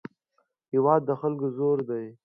هېواد 0.73 1.01
د 1.05 1.11
خلکو 1.21 1.47
زور 1.57 1.77
دی. 1.89 2.05